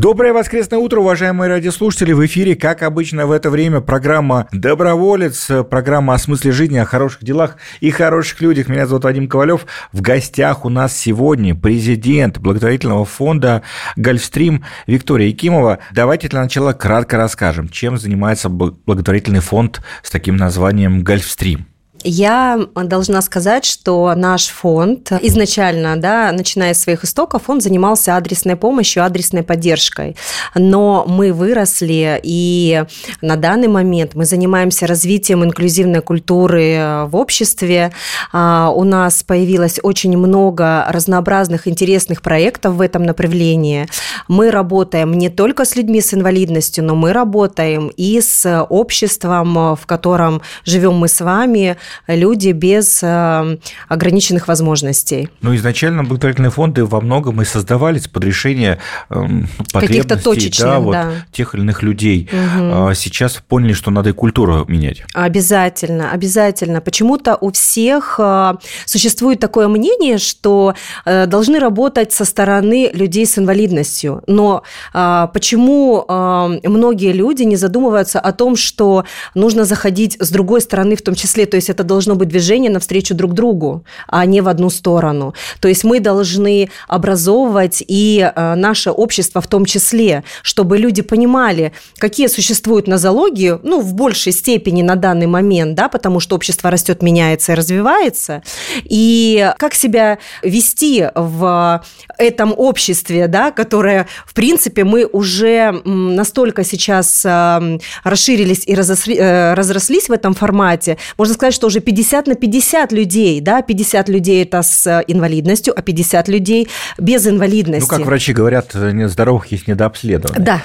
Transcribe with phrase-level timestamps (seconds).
[0.00, 2.12] Доброе воскресное утро, уважаемые радиослушатели.
[2.12, 7.24] В эфире, как обычно в это время, программа «Доброволец», программа о смысле жизни, о хороших
[7.24, 8.68] делах и хороших людях.
[8.68, 9.66] Меня зовут Вадим Ковалев.
[9.90, 13.62] В гостях у нас сегодня президент благотворительного фонда
[13.96, 15.80] «Гольфстрим» Виктория Якимова.
[15.92, 21.66] Давайте для начала кратко расскажем, чем занимается благотворительный фонд с таким названием «Гольфстрим».
[22.04, 28.56] Я должна сказать, что наш фонд изначально, да, начиная с своих истоков, он занимался адресной
[28.56, 30.16] помощью, адресной поддержкой.
[30.54, 32.84] Но мы выросли, и
[33.20, 37.92] на данный момент мы занимаемся развитием инклюзивной культуры в обществе.
[38.32, 43.88] А, у нас появилось очень много разнообразных интересных проектов в этом направлении.
[44.28, 49.86] Мы работаем не только с людьми с инвалидностью, но мы работаем и с обществом, в
[49.86, 51.76] котором живем мы с вами,
[52.06, 53.58] люди без э,
[53.88, 55.28] ограниченных возможностей.
[55.40, 58.78] Ну, изначально благотворительные фонды во многом и создавались под решение
[59.10, 61.10] эм, каких-то точечных, да, вот, да.
[61.32, 62.28] тех или иных людей.
[62.32, 62.94] Угу.
[62.94, 65.02] Сейчас поняли, что надо и культуру менять.
[65.14, 66.80] Обязательно, обязательно.
[66.80, 73.38] Почему-то у всех э, существует такое мнение, что э, должны работать со стороны людей с
[73.38, 74.22] инвалидностью.
[74.26, 81.02] Но почему многие люди не задумываются о том, что нужно заходить с другой стороны в
[81.02, 84.70] том числе, то есть это должно быть движение навстречу друг другу, а не в одну
[84.70, 85.34] сторону.
[85.60, 91.72] То есть мы должны образовывать и э, наше общество в том числе, чтобы люди понимали,
[91.98, 97.02] какие существуют нозологии, ну, в большей степени на данный момент, да, потому что общество растет,
[97.02, 98.42] меняется и развивается,
[98.84, 101.82] и как себя вести в
[102.18, 110.08] этом обществе, да, которое, в принципе, мы уже настолько сейчас э, расширились и э, разрослись
[110.08, 114.62] в этом формате, можно сказать, что уже 50 на 50 людей, да, 50 людей это
[114.62, 117.90] с инвалидностью, а 50 людей без инвалидности.
[117.90, 120.42] Ну, как врачи говорят, нет здоровых есть недообследованных.
[120.42, 120.62] Да.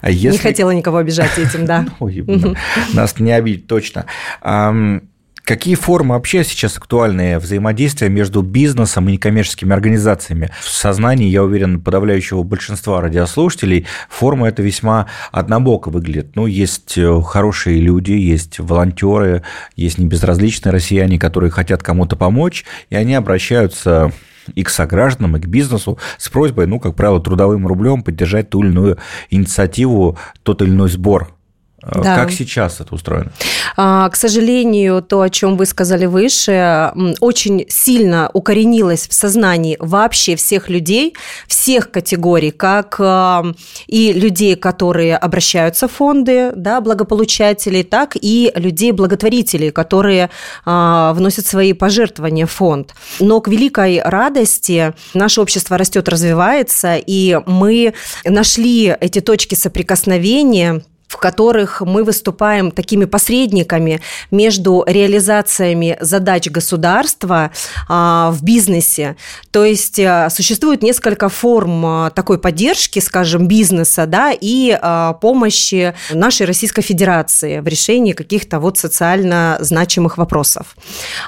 [0.00, 0.32] А если...
[0.32, 1.86] Не хотела никого обижать этим, да.
[1.98, 2.24] Ой,
[2.92, 4.06] нас не обидеть точно.
[5.44, 10.50] Какие формы вообще сейчас актуальны взаимодействия между бизнесом и некоммерческими организациями?
[10.62, 16.34] В сознании, я уверен, подавляющего большинства радиослушателей форма это весьма однобоко выглядит.
[16.34, 19.42] Ну, есть э, хорошие люди, есть волонтеры,
[19.76, 24.12] есть небезразличные россияне, которые хотят кому-то помочь, и они обращаются
[24.54, 28.62] и к согражданам, и к бизнесу с просьбой, ну, как правило, трудовым рублем поддержать ту
[28.62, 28.96] или иную
[29.28, 31.34] инициативу, тот или иной сбор
[31.92, 32.16] да.
[32.16, 33.32] Как сейчас это устроено?
[33.76, 40.36] А, к сожалению, то, о чем вы сказали выше, очень сильно укоренилось в сознании вообще
[40.36, 41.14] всех людей,
[41.46, 43.00] всех категорий, как
[43.86, 50.30] и людей, которые обращаются в фонды, да, благополучателей, так и людей благотворителей, которые
[50.64, 52.94] а, вносят свои пожертвования в фонд.
[53.20, 57.94] Но к великой радости наше общество растет, развивается, и мы
[58.24, 60.82] нашли эти точки соприкосновения
[61.14, 64.00] в которых мы выступаем такими посредниками
[64.32, 67.52] между реализациями задач государства
[67.88, 69.16] а, в бизнесе.
[69.52, 74.76] То есть а, существует несколько форм а, такой поддержки, скажем, бизнеса да, и
[75.20, 80.76] помощи нашей Российской Федерации в решении каких-то вот социально значимых вопросов.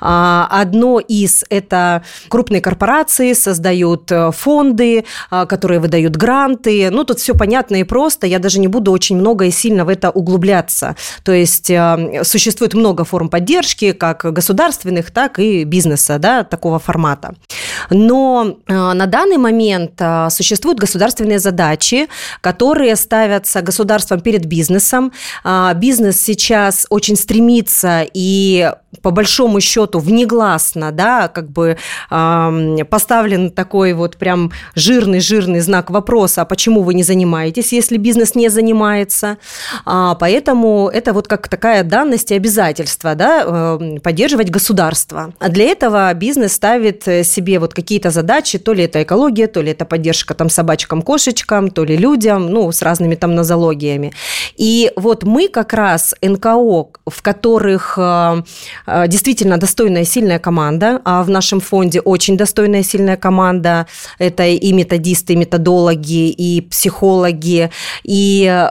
[0.00, 6.90] Одно из– это крупные корпорации создают э, фонды, которые выдают гранты.
[6.90, 8.26] Ну, тут все понятно и просто.
[8.26, 10.94] Я даже не буду очень много и сильно сильно в это углубляться.
[11.24, 17.34] То есть э, существует много форм поддержки, как государственных, так и бизнеса, да, такого формата.
[17.90, 22.08] Но э, на данный момент э, существуют государственные задачи,
[22.40, 25.12] которые ставятся государством перед бизнесом.
[25.76, 31.76] Бизнес сейчас очень стремится и по большому счету внегласно, да, как бы
[32.08, 38.48] поставлен такой вот прям жирный-жирный знак вопроса, а почему вы не занимаетесь, если бизнес не
[38.48, 39.38] занимается.
[39.84, 45.32] А, поэтому это вот как такая данность и обязательство, да, э, поддерживать государство.
[45.38, 49.70] А для этого бизнес ставит себе вот какие-то задачи, то ли это экология, то ли
[49.70, 54.12] это поддержка там собачкам, кошечкам, то ли людям, ну, с разными там нозологиями.
[54.56, 58.42] И вот мы как раз НКО, в которых э,
[58.86, 63.86] э, действительно достойная сильная команда, а в нашем фонде очень достойная сильная команда,
[64.18, 67.70] это и методисты, и методологи, и психологи,
[68.04, 68.68] и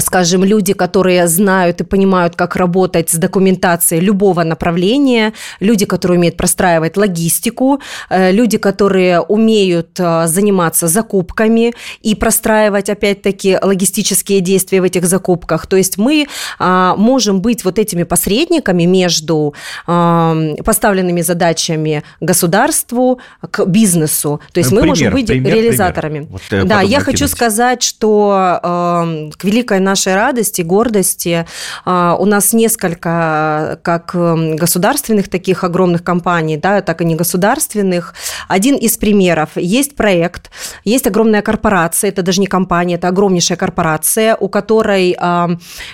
[0.00, 6.36] скажем, люди, которые знают и понимают, как работать с документацией любого направления, люди, которые умеют
[6.36, 7.80] простраивать логистику,
[8.10, 15.66] э, люди, которые умеют э, заниматься закупками и простраивать, опять-таки, логистические действия в этих закупках.
[15.66, 16.26] То есть мы
[16.58, 19.54] а, можем быть вот этими посредниками между
[19.86, 23.20] поставленными задачами государству
[23.50, 24.40] к бизнесу.
[24.52, 26.18] То есть ну, мы пример, можем быть пример, реализаторами.
[26.18, 26.28] Пример.
[26.30, 31.46] Вот, э, да, я хочу сказать, что к великой великой нашей радости, гордости.
[31.84, 38.14] А, у нас несколько как эм, государственных таких огромных компаний, да, так и не государственных.
[38.48, 39.50] Один из примеров.
[39.56, 40.50] Есть проект,
[40.84, 45.16] есть огромная корпорация, это даже не компания, это огромнейшая корпорация, у которой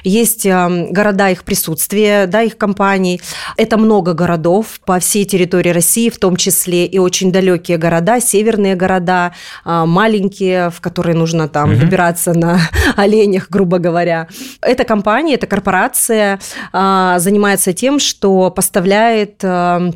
[0.05, 3.21] есть города их присутствия, да, их компаний.
[3.57, 8.77] Это много городов по всей территории России, в том числе и очень далекие города, северные
[8.77, 9.33] города,
[9.65, 11.81] а, маленькие, в которые нужно там угу.
[11.81, 12.59] добираться на
[12.97, 14.29] оленях, грубо грубо говоря.
[14.61, 16.39] Эта компания, эта корпорация
[16.73, 19.91] а, занимается тем, что поставляет а,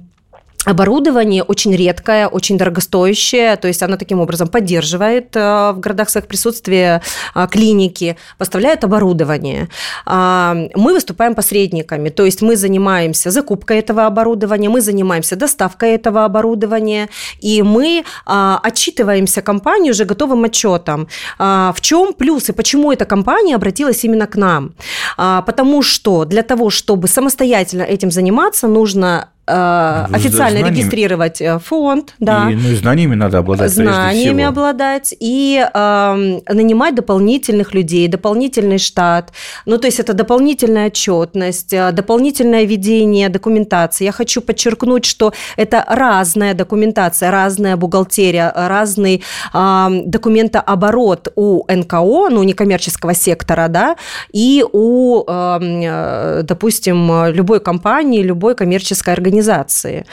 [0.69, 6.27] оборудование очень редкое, очень дорогостоящее, то есть оно таким образом поддерживает э, в городах своих
[6.27, 7.01] присутствие
[7.35, 9.69] э, клиники, поставляет оборудование.
[10.05, 16.25] А, мы выступаем посредниками, то есть мы занимаемся закупкой этого оборудования, мы занимаемся доставкой этого
[16.25, 17.09] оборудования,
[17.41, 21.09] и мы а, отчитываемся компании уже готовым отчетом.
[21.39, 24.75] А, в чем плюс и почему эта компания обратилась именно к нам?
[25.17, 30.77] Потому что для того, чтобы самостоятельно этим заниматься, нужно Э, ну, официально знаниями.
[30.77, 32.51] регистрировать э, фонд, да.
[32.51, 33.71] И, ну и знаниями надо обладать.
[33.71, 39.33] Знаниями обладать и э, нанимать дополнительных людей, дополнительный штат.
[39.67, 44.05] Ну, то есть это дополнительная отчетность, э, дополнительное ведение документации.
[44.05, 49.23] Я хочу подчеркнуть, что это разная документация, разная бухгалтерия, разный
[49.55, 53.97] э, документооборот у НКО, ну, некоммерческого сектора, да,
[54.31, 60.05] и у, эм, э, допустим, любой компании, любой коммерческой организации организации.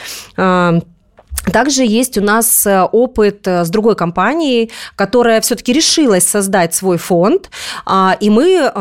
[1.51, 6.97] Также есть у нас э, опыт э, с другой компанией, которая все-таки решилась создать свой
[6.97, 7.49] фонд,
[7.85, 8.71] а, и мы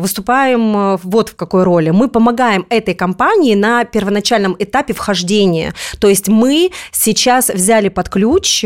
[0.00, 1.90] выступаем э, вот в какой роли.
[1.90, 5.74] Мы помогаем этой компании на первоначальном этапе вхождения.
[6.00, 8.64] То есть мы сейчас взяли под ключ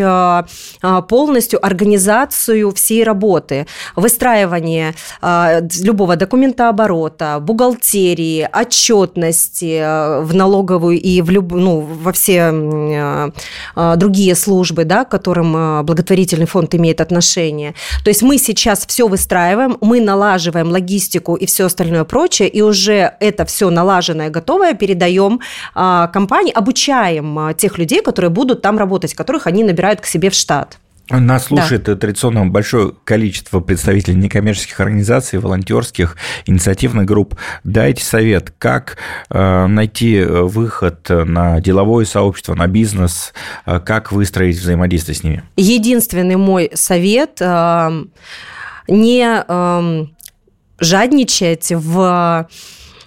[1.08, 4.94] полностью организацию всей работы, выстраивание
[5.82, 11.52] любого документа оборота, бухгалтерии, отчетности в налоговую и в люб...
[11.52, 13.25] ну, во все
[13.96, 17.74] другие службы, да, к которым а, благотворительный фонд имеет отношение.
[18.04, 23.14] То есть мы сейчас все выстраиваем, мы налаживаем логистику и все остальное прочее, и уже
[23.20, 25.40] это все налаженное, готовое передаем
[25.74, 30.34] а, компании, обучаем тех людей, которые будут там работать, которых они набирают к себе в
[30.34, 30.78] штат.
[31.08, 31.94] Нас слушает да.
[31.94, 36.16] традиционно большое количество представителей некоммерческих организаций, волонтерских,
[36.46, 37.36] инициативных групп.
[37.62, 38.96] Дайте совет, как
[39.30, 43.32] э, найти выход на деловое сообщество, на бизнес,
[43.66, 45.44] э, как выстроить взаимодействие с ними?
[45.56, 48.04] Единственный мой совет э,
[48.88, 50.06] не
[50.78, 52.48] жадничать в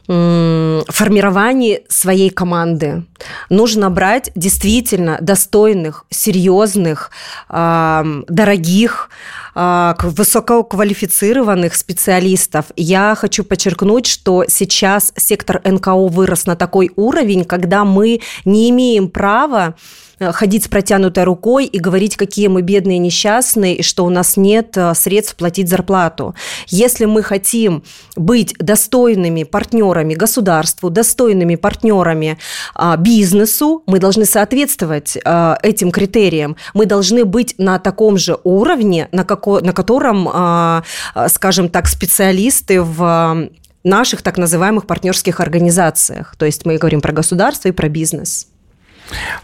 [0.09, 3.03] формировании своей команды.
[3.51, 7.11] Нужно брать действительно достойных, серьезных,
[7.47, 9.09] дорогих,
[9.53, 12.65] а, высококвалифицированных специалистов.
[12.75, 19.09] Я хочу подчеркнуть, что сейчас сектор НКО вырос на такой уровень, когда мы не имеем
[19.09, 19.75] права
[20.19, 24.37] Э, ходить с протянутой рукой и говорить, какие мы бедные, несчастные, и что у нас
[24.37, 26.35] нет э, средств платить зарплату.
[26.67, 27.83] Если мы хотим
[28.15, 32.37] быть достойными партнерами государству, достойными партнерами
[32.73, 36.55] а, бизнесу, мы должны соответствовать а, этим критериям.
[36.73, 40.83] Мы должны быть на таком же уровне, на, како, на котором, а,
[41.27, 43.49] скажем так, специалисты в
[43.83, 46.35] наших так называемых партнерских организациях.
[46.37, 48.47] То есть мы говорим про государство и про бизнес.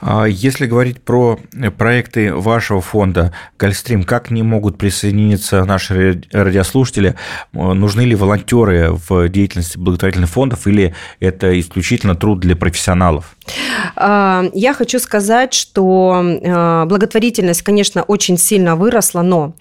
[0.02, 1.40] А если говорить про
[1.78, 7.16] проекты вашего фонда Гольфстрим, как не могут присоединиться наши радиослушатели?
[7.54, 13.36] Нужны ли волонтеры в деятельности благотворительных фондов или это исключительно труд для профессионалов?
[13.96, 19.54] А, я хочу сказать, что а, благотворительность, конечно, очень сильно выросла, но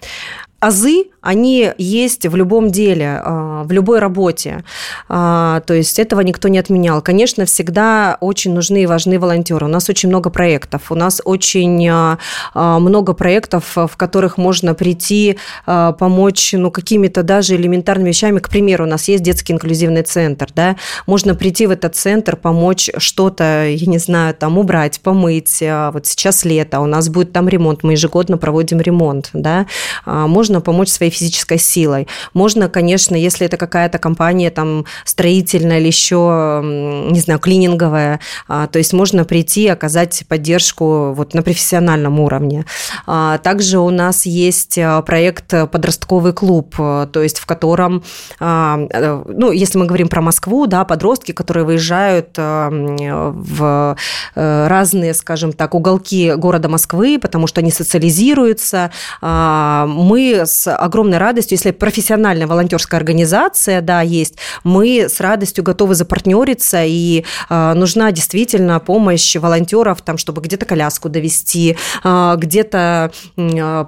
[0.59, 4.63] азы, они есть в любом деле, а, в любой работе.
[5.09, 7.01] А, то есть этого никто не отменял.
[7.01, 9.65] Конечно, всегда очень нужны и важны волонтеры.
[9.65, 10.91] У нас очень много проектов.
[10.91, 12.17] У нас очень а,
[12.53, 18.39] много проектов, в которых можно прийти, помочь ну, какими-то даже элементарными вещами.
[18.39, 20.49] К примеру, у нас есть детский инклюзивный центр.
[20.53, 20.75] Да?
[21.07, 25.63] Можно прийти в этот центр, помочь что-то, я не знаю, там убрать, помыть.
[25.93, 27.83] Вот сейчас лето, у нас будет там ремонт.
[27.83, 29.29] Мы ежегодно проводим ремонт.
[29.33, 29.65] Да?
[30.05, 32.07] Можно помочь своей физической силой.
[32.33, 38.79] Можно, конечно, если это какая-то компания там строительная или еще, не знаю, клининговая, а, то
[38.79, 42.65] есть можно прийти и оказать поддержку вот на профессиональном уровне.
[43.07, 48.03] А, также у нас есть а, проект «Подростковый клуб», то есть в котором,
[48.39, 53.95] ну, если мы говорим про Москву, да, подростки, которые выезжают в
[54.35, 58.91] э, разные, скажем так, уголки города Москвы, потому что они социализируются.
[59.21, 60.67] Мы с
[61.05, 68.11] огромной радостью, если профессиональная волонтерская организация, да, есть, мы с радостью готовы запартнериться, и нужна
[68.11, 73.11] действительно помощь волонтеров, там, чтобы где-то коляску довести, где-то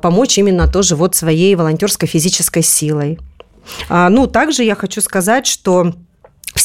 [0.01, 3.19] помочь именно тоже вот своей волонтерской физической силой.
[3.89, 5.93] Ну, также я хочу сказать, что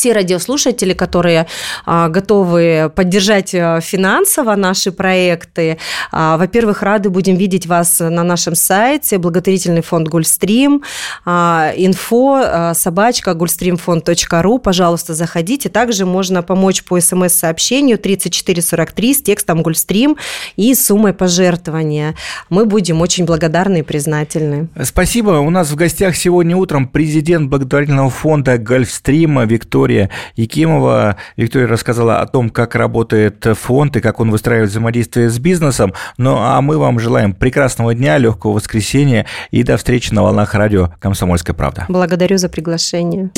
[0.02, 1.46] все радиослушатели, которые
[1.86, 5.78] а, готовы поддержать а, финансово наши проекты,
[6.10, 10.82] а, во-первых, рады будем видеть вас на нашем сайте благотворительный фонд Гульстрим,
[11.24, 15.68] инфо собачка гульстримфонд.ру, пожалуйста, заходите.
[15.68, 20.16] Также можно помочь по смс-сообщению 3443 с текстом Гульстрим
[20.56, 22.16] и суммой пожертвования.
[22.50, 24.68] Мы будем очень благодарны и признательны.
[24.82, 25.38] Спасибо.
[25.38, 31.16] У нас в гостях сегодня утром президент благотворительного фонда Гольфстрима Виктория Виктория Якимова.
[31.36, 35.92] Виктория рассказала о том, как работает фонд и как он выстраивает взаимодействие с бизнесом.
[36.16, 40.90] Ну а мы вам желаем прекрасного дня, легкого воскресенья и до встречи на волнах радио
[40.98, 41.84] «Комсомольская правда».
[41.88, 43.30] Благодарю за приглашение.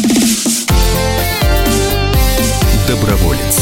[2.87, 3.61] Доброволец.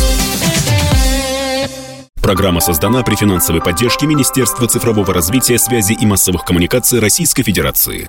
[2.21, 8.09] Программа создана при финансовой поддержке Министерства цифрового развития, связи и массовых коммуникаций Российской Федерации.